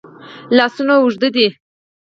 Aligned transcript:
لاسونه 0.57 0.93
اوږد 0.99 1.23
دي. 1.35 1.47